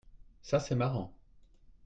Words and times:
Ça 0.41 0.59
c'est 0.59 0.73
marrant 0.73 1.13